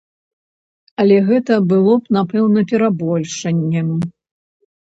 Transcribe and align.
Але 1.03 1.17
гэта 1.27 1.59
было 1.73 1.93
б, 2.05 2.15
напэўна, 2.17 2.59
перабольшаннем. 2.73 3.93